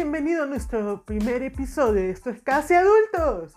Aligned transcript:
Bienvenido 0.00 0.44
a 0.44 0.46
nuestro 0.46 1.02
primer 1.04 1.42
episodio. 1.42 2.02
Esto 2.02 2.30
es 2.30 2.40
Casi 2.40 2.72
Adultos. 2.72 3.52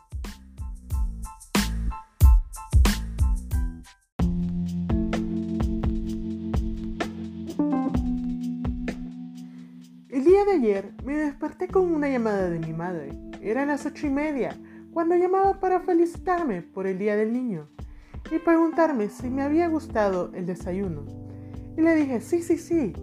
El 10.09 10.23
día 10.23 10.43
de 10.45 10.53
ayer 10.53 10.91
me 11.05 11.15
desperté 11.15 11.67
con 11.67 11.93
una 11.93 12.09
llamada 12.09 12.49
de 12.49 12.57
mi 12.57 12.73
madre. 12.73 13.11
Eran 13.43 13.67
las 13.67 13.85
ocho 13.85 14.07
y 14.07 14.09
media, 14.09 14.57
cuando 14.91 15.15
llamaba 15.15 15.59
para 15.59 15.81
felicitarme 15.81 16.63
por 16.63 16.87
el 16.87 16.97
Día 16.97 17.15
del 17.15 17.33
Niño 17.33 17.69
y 18.31 18.39
preguntarme 18.39 19.09
si 19.09 19.29
me 19.29 19.43
había 19.43 19.67
gustado 19.67 20.31
el 20.33 20.47
desayuno. 20.47 21.05
Y 21.77 21.81
le 21.81 21.93
dije, 21.93 22.19
sí, 22.19 22.41
sí, 22.41 22.57
sí, 22.57 22.93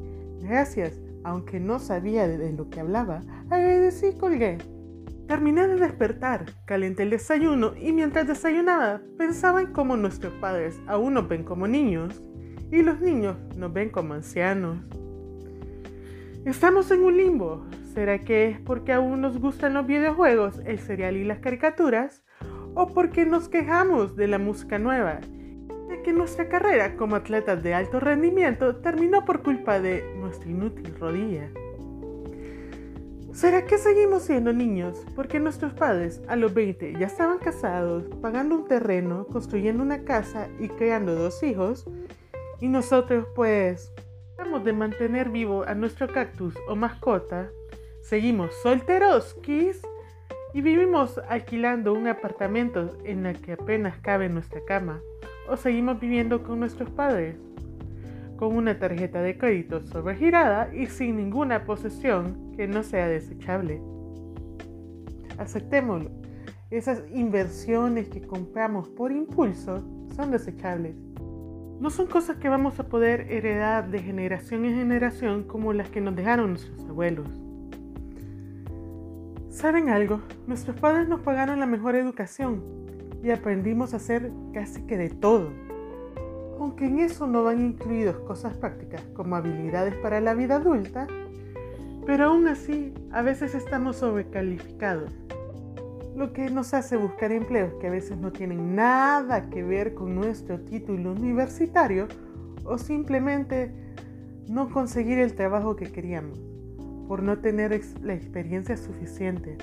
gracias, 0.41 0.95
aunque 1.25 1.61
no 1.61 1.79
sabía 1.79 2.27
de 2.27 2.53
lo 2.53 2.71
que 2.71 2.81
hablaba, 2.81 3.23
agradecí 3.51 4.07
y 4.07 4.19
colgué. 4.19 4.59
Terminé 5.27 5.69
de 5.69 5.77
despertar, 5.77 6.47
calenté 6.65 7.03
el 7.03 7.11
desayuno 7.11 7.73
y 7.77 7.93
mientras 7.93 8.27
desayunaba 8.27 9.03
pensaba 9.19 9.61
en 9.61 9.73
cómo 9.73 9.97
nuestros 9.97 10.33
padres 10.35 10.81
aún 10.87 11.15
nos 11.15 11.29
ven 11.29 11.45
como 11.45 11.69
niños 11.69 12.23
y 12.71 12.83
los 12.83 13.01
niños 13.01 13.37
nos 13.57 13.73
ven 13.73 13.91
como 13.91 14.15
ancianos. 14.15 14.79
Estamos 16.45 16.91
en 16.91 17.05
un 17.05 17.17
limbo. 17.17 17.67
¿Será 17.93 18.25
que 18.25 18.49
es 18.49 18.61
porque 18.61 18.93
aún 18.93 19.21
nos 19.21 19.39
gustan 19.39 19.75
los 19.75 19.87
videojuegos, 19.87 20.63
el 20.65 20.79
cereal 20.79 21.17
y 21.17 21.25
las 21.25 21.41
caricaturas? 21.41 22.23
¿O 22.75 22.87
porque 22.87 23.27
nos 23.27 23.49
quejamos 23.49 24.17
de 24.17 24.29
la 24.29 24.39
música 24.39 24.79
nueva? 24.79 25.21
De 25.89 26.03
que 26.03 26.13
nuestra 26.13 26.49
carrera 26.49 26.97
como 26.97 27.17
atletas 27.17 27.63
de 27.63 27.75
alto 27.75 28.01
rendimiento 28.01 28.77
terminó 28.77 29.25
por 29.25 29.43
culpa 29.43 29.81
de 29.81 30.05
nuestra 30.17 30.51
inútil 30.51 30.95
rodilla. 30.99 31.51
¿Será 33.33 33.65
que 33.65 33.79
seguimos 33.79 34.25
siendo 34.25 34.53
niños 34.53 35.05
porque 35.15 35.39
nuestros 35.39 35.73
padres 35.73 36.21
a 36.29 36.35
los 36.35 36.53
20 36.53 36.95
ya 36.99 37.07
estaban 37.07 37.39
casados, 37.39 38.05
pagando 38.21 38.57
un 38.57 38.67
terreno, 38.67 39.27
construyendo 39.27 39.83
una 39.83 40.05
casa 40.05 40.49
y 40.59 40.69
creando 40.69 41.15
dos 41.15 41.43
hijos? 41.43 41.87
Y 42.61 42.69
nosotros 42.69 43.27
pues 43.37 43.93
tratamos 44.35 44.65
de 44.65 44.73
mantener 44.73 45.31
vivo 45.31 45.65
a 45.67 45.75
nuestro 45.75 46.09
cactus 46.09 46.55
o 46.69 46.75
mascota. 46.75 47.49
Seguimos 48.03 48.55
solteros, 48.63 49.35
kiss, 49.43 49.83
y 50.53 50.61
vivimos 50.61 51.19
alquilando 51.29 51.93
un 51.93 52.09
apartamento 52.09 52.97
en 53.05 53.27
el 53.27 53.41
que 53.41 53.53
apenas 53.53 53.99
cabe 53.99 54.29
nuestra 54.29 54.65
cama. 54.65 55.01
O 55.51 55.57
seguimos 55.57 55.99
viviendo 55.99 56.43
con 56.43 56.61
nuestros 56.61 56.91
padres, 56.91 57.37
con 58.37 58.55
una 58.55 58.79
tarjeta 58.79 59.23
de 59.23 59.39
crédito 59.39 59.81
sobregirada 59.81 60.75
y 60.75 60.87
sin 60.87 61.17
ninguna 61.17 61.65
posesión 61.65 62.53
que 62.55 62.69
no 62.69 62.83
sea 62.83 63.09
desechable. 63.09 63.81
Aceptémoslo. 65.39 66.11
Esas 66.71 67.03
inversiones 67.15 68.09
que 68.09 68.21
compramos 68.21 68.91
por 68.91 69.11
impulso 69.11 69.83
son 70.15 70.31
desechables. 70.31 70.95
No 71.81 71.89
son 71.89 72.09
cosas 72.09 72.37
que 72.37 72.51
vamos 72.51 72.79
a 72.79 72.89
poder 72.89 73.33
heredar 73.33 73.91
de 73.91 74.01
generación 74.01 74.67
en 74.67 74.77
generación 74.77 75.45
como 75.45 75.73
las 75.73 75.89
que 75.89 76.03
nos 76.03 76.15
dejaron 76.15 76.51
nuestros 76.51 76.81
abuelos. 76.87 77.29
¿Saben 79.49 79.89
algo? 79.89 80.21
Nuestros 80.47 80.79
padres 80.79 81.09
nos 81.09 81.21
pagaron 81.21 81.59
la 81.59 81.67
mejor 81.67 81.97
educación 81.97 82.63
y 83.23 83.31
aprendimos 83.31 83.95
a 83.95 83.99
hacer 83.99 84.31
casi 84.53 84.83
que 84.83 84.97
de 84.97 85.11
todo. 85.11 85.51
Aunque 86.59 86.87
en 86.87 87.01
eso 87.01 87.27
no 87.27 87.45
van 87.45 87.65
incluidos 87.65 88.19
cosas 88.21 88.57
prácticas 88.57 89.03
como 89.15 89.37
habilidades 89.37 89.95
para 89.97 90.21
la 90.21 90.35
vida 90.35 90.57
adulta, 90.57 91.07
pero 92.07 92.27
aún 92.27 92.49
así 92.49 92.95
a 93.13 93.23
veces 93.23 93.55
estamos 93.55 93.97
sobrecalificados, 93.97 95.13
lo 96.17 96.33
que 96.33 96.51
nos 96.51 96.75
hace 96.75 96.97
buscar 96.97 97.31
empleos 97.31 97.75
que 97.75 97.87
a 97.87 97.91
veces 97.91 98.19
no 98.19 98.33
tienen 98.33 98.75
nada 98.75 99.51
que 99.51 99.63
ver 99.63 99.95
con 99.95 100.17
nuestro 100.17 100.61
título 100.61 101.13
universitario 101.13 102.09
o 102.65 102.77
simplemente 102.77 103.73
no 104.49 104.69
conseguir 104.71 105.19
el 105.19 105.35
trabajo 105.35 105.77
que 105.77 105.93
queríamos 105.93 106.41
por 107.07 107.23
no 107.23 107.39
tener 107.39 107.81
la 108.03 108.15
experiencia 108.15 108.77
suficiente, 108.77 109.57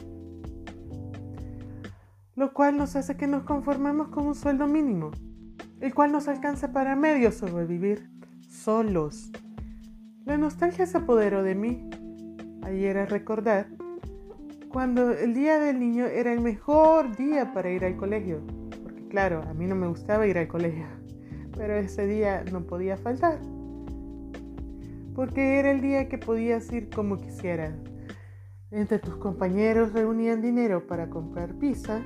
lo 2.35 2.53
cual 2.53 2.77
nos 2.77 2.95
hace 2.95 3.17
que 3.17 3.27
nos 3.27 3.43
conformemos 3.43 4.09
con 4.09 4.27
un 4.27 4.35
sueldo 4.35 4.67
mínimo, 4.67 5.11
el 5.79 5.93
cual 5.93 6.11
nos 6.11 6.27
alcanza 6.27 6.71
para 6.71 6.95
medio 6.95 7.31
sobrevivir 7.31 8.09
solos. 8.49 9.31
La 10.25 10.37
nostalgia 10.37 10.85
se 10.85 10.97
apoderó 10.97 11.43
de 11.43 11.55
mí. 11.55 11.89
Ayer 12.63 12.97
a 12.97 13.05
recordar 13.05 13.67
cuando 14.69 15.11
el 15.11 15.33
día 15.33 15.59
del 15.59 15.79
niño 15.79 16.05
era 16.05 16.33
el 16.33 16.41
mejor 16.41 17.15
día 17.15 17.53
para 17.53 17.69
ir 17.69 17.85
al 17.85 17.95
colegio, 17.95 18.41
porque 18.83 19.07
claro, 19.07 19.43
a 19.43 19.53
mí 19.53 19.67
no 19.67 19.75
me 19.75 19.87
gustaba 19.87 20.27
ir 20.27 20.37
al 20.37 20.47
colegio, 20.47 20.87
pero 21.55 21.75
ese 21.75 22.07
día 22.07 22.43
no 22.51 22.65
podía 22.65 22.97
faltar 22.97 23.39
porque 25.15 25.59
era 25.59 25.71
el 25.71 25.81
día 25.81 26.09
que 26.09 26.17
podías 26.17 26.71
ir 26.71 26.89
como 26.89 27.17
quisieras. 27.17 27.73
Entre 28.69 28.99
tus 28.99 29.15
compañeros 29.15 29.93
reunían 29.93 30.41
dinero 30.41 30.85
para 30.85 31.09
comprar 31.09 31.55
pizza, 31.55 32.01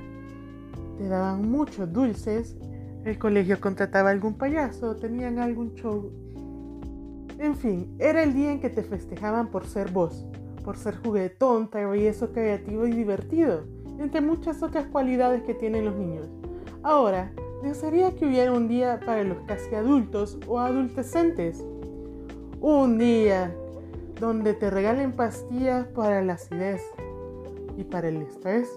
te 1.00 1.08
daban 1.08 1.50
muchos 1.50 1.90
dulces, 1.90 2.54
el 3.06 3.18
colegio 3.18 3.58
contrataba 3.58 4.10
algún 4.10 4.34
payaso, 4.34 4.96
tenían 4.96 5.38
algún 5.38 5.72
show. 5.72 6.12
En 7.38 7.56
fin, 7.56 7.96
era 7.98 8.22
el 8.22 8.34
día 8.34 8.52
en 8.52 8.60
que 8.60 8.68
te 8.68 8.82
festejaban 8.82 9.50
por 9.50 9.64
ser 9.64 9.90
vos, 9.90 10.26
por 10.62 10.76
ser 10.76 10.98
juguetón, 10.98 11.70
travieso, 11.70 12.32
creativo 12.32 12.86
y 12.86 12.92
divertido, 12.92 13.62
entre 13.98 14.20
muchas 14.20 14.62
otras 14.62 14.88
cualidades 14.88 15.42
que 15.44 15.54
tienen 15.54 15.86
los 15.86 15.96
niños. 15.96 16.28
Ahora, 16.82 17.32
desearía 17.62 18.14
que 18.14 18.26
hubiera 18.26 18.52
un 18.52 18.68
día 18.68 19.00
para 19.06 19.24
los 19.24 19.38
casi 19.46 19.74
adultos 19.74 20.38
o 20.46 20.58
adultecentes 20.58 21.64
un 22.60 22.98
día 22.98 23.56
donde 24.20 24.52
te 24.52 24.68
regalen 24.68 25.12
pastillas 25.12 25.86
para 25.86 26.22
la 26.22 26.34
acidez 26.34 26.82
y 27.78 27.84
para 27.84 28.08
el 28.08 28.18
estrés. 28.20 28.68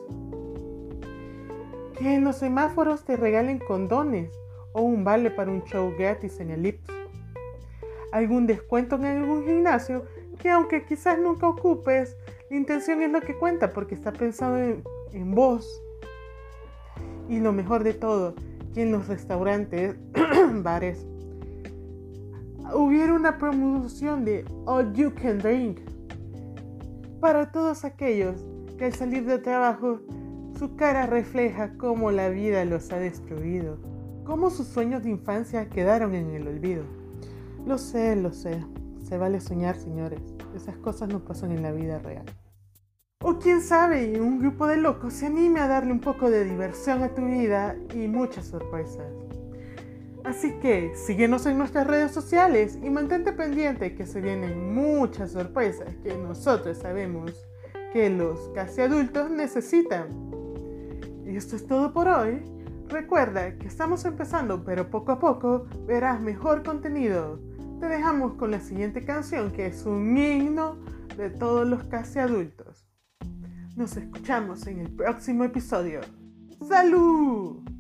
Que 1.97 2.15
en 2.15 2.23
los 2.23 2.37
semáforos 2.37 3.03
te 3.03 3.15
regalen 3.15 3.59
condones 3.59 4.31
o 4.73 4.81
un 4.81 5.03
vale 5.03 5.31
para 5.31 5.51
un 5.51 5.63
show 5.63 5.93
gratis 5.97 6.39
en 6.39 6.51
el 6.51 6.65
IPS. 6.65 6.91
Algún 8.11 8.47
descuento 8.47 8.95
en 8.95 9.05
algún 9.05 9.45
gimnasio 9.45 10.05
que 10.39 10.49
aunque 10.49 10.85
quizás 10.85 11.17
nunca 11.19 11.47
ocupes, 11.47 12.17
la 12.49 12.57
intención 12.57 13.01
es 13.01 13.11
lo 13.11 13.21
que 13.21 13.37
cuenta 13.37 13.71
porque 13.71 13.95
está 13.95 14.11
pensado 14.11 14.57
en, 14.57 14.83
en 15.13 15.33
vos. 15.33 15.81
Y 17.29 17.39
lo 17.39 17.53
mejor 17.53 17.83
de 17.83 17.93
todo, 17.93 18.35
que 18.73 18.81
en 18.81 18.91
los 18.91 19.07
restaurantes, 19.07 19.95
bares, 20.55 21.05
hubiera 22.73 23.13
una 23.13 23.37
promoción 23.37 24.25
de 24.25 24.45
All 24.65 24.93
You 24.93 25.13
Can 25.13 25.39
Drink 25.39 25.79
para 27.19 27.51
todos 27.51 27.85
aquellos 27.85 28.45
que 28.77 28.85
al 28.85 28.93
salir 28.93 29.25
de 29.25 29.37
trabajo 29.37 29.99
su 30.57 30.75
cara 30.75 31.07
refleja 31.07 31.77
cómo 31.77 32.11
la 32.11 32.29
vida 32.29 32.63
los 32.65 32.91
ha 32.91 32.97
destruido, 32.97 33.77
cómo 34.23 34.49
sus 34.49 34.67
sueños 34.67 35.03
de 35.03 35.09
infancia 35.09 35.69
quedaron 35.69 36.15
en 36.15 36.29
el 36.31 36.47
olvido. 36.47 36.83
Lo 37.65 37.77
sé, 37.77 38.15
lo 38.15 38.31
sé, 38.33 38.63
se 39.03 39.17
vale 39.17 39.41
soñar, 39.41 39.75
señores, 39.75 40.21
esas 40.55 40.77
cosas 40.77 41.09
no 41.09 41.23
pasan 41.23 41.51
en 41.51 41.63
la 41.63 41.71
vida 41.71 41.99
real. 41.99 42.25
O 43.21 43.39
quién 43.39 43.61
sabe, 43.61 44.19
un 44.19 44.39
grupo 44.39 44.67
de 44.67 44.77
locos 44.77 45.13
se 45.13 45.27
anime 45.27 45.61
a 45.61 45.67
darle 45.67 45.91
un 45.93 46.01
poco 46.01 46.29
de 46.29 46.43
diversión 46.43 47.03
a 47.03 47.09
tu 47.09 47.25
vida 47.25 47.75
y 47.93 48.07
muchas 48.07 48.47
sorpresas. 48.47 49.07
Así 50.25 50.53
que 50.59 50.93
síguenos 50.95 51.45
en 51.45 51.57
nuestras 51.57 51.87
redes 51.87 52.11
sociales 52.11 52.77
y 52.81 52.89
mantente 52.89 53.33
pendiente 53.33 53.95
que 53.95 54.05
se 54.05 54.21
vienen 54.21 54.73
muchas 54.73 55.31
sorpresas 55.31 55.95
que 56.03 56.17
nosotros 56.17 56.77
sabemos 56.77 57.31
que 57.91 58.09
los 58.09 58.49
casi 58.55 58.81
adultos 58.81 59.29
necesitan. 59.29 60.32
Y 61.25 61.35
esto 61.35 61.55
es 61.55 61.65
todo 61.65 61.93
por 61.93 62.07
hoy. 62.07 62.41
Recuerda 62.89 63.57
que 63.57 63.67
estamos 63.67 64.05
empezando, 64.05 64.63
pero 64.63 64.89
poco 64.89 65.13
a 65.13 65.19
poco 65.19 65.65
verás 65.85 66.21
mejor 66.21 66.63
contenido. 66.63 67.39
Te 67.79 67.87
dejamos 67.87 68.33
con 68.33 68.51
la 68.51 68.59
siguiente 68.59 69.03
canción 69.03 69.51
que 69.51 69.67
es 69.67 69.85
un 69.85 70.17
himno 70.17 70.77
de 71.17 71.29
todos 71.29 71.67
los 71.67 71.83
casi 71.85 72.19
adultos. 72.19 72.87
Nos 73.75 73.97
escuchamos 73.97 74.67
en 74.67 74.79
el 74.79 74.91
próximo 74.91 75.43
episodio. 75.43 76.01
¡Salud! 76.67 77.72